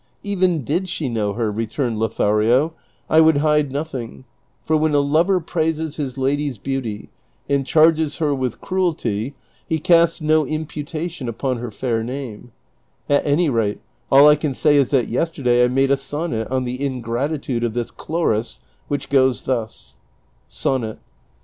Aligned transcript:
"Even 0.23 0.63
did 0.63 0.89
she 0.89 1.07
know 1.09 1.33
her," 1.33 1.51
returned 1.51 1.97
JjOthario, 1.97 2.73
"I 3.07 3.21
would 3.21 3.37
hide 3.37 3.71
nothing, 3.71 4.25
for 4.65 4.75
when 4.75 4.95
a 4.95 4.99
lover 4.99 5.39
praises 5.39 5.97
his 5.97 6.17
lady's 6.17 6.57
beauty, 6.57 7.09
and 7.47 7.67
charges 7.67 8.15
her 8.15 8.33
with 8.33 8.61
cruelty, 8.61 9.35
he 9.69 9.77
casts 9.77 10.19
no 10.19 10.43
imputation 10.43 11.29
upon 11.29 11.59
iierfair 11.59 12.03
name; 12.03 12.51
at 13.07 13.23
any 13.27 13.47
rate, 13.47 13.79
all 14.11 14.27
I 14.27 14.35
can 14.35 14.55
say 14.55 14.75
is 14.75 14.89
that 14.89 15.07
yesterday 15.07 15.63
I 15.63 15.67
made 15.67 15.91
a 15.91 15.97
sonnet 15.97 16.47
on 16.49 16.63
the 16.63 16.83
ingratitude 16.83 17.63
of 17.63 17.75
this 17.75 17.91
Cliloris, 17.91 18.59
which 18.87 19.07
goes 19.07 19.43
thus: 19.43 19.99
SONNET.' 20.47 20.97